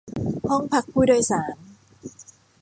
[0.49, 1.53] ห้องพักผู้โดยสาร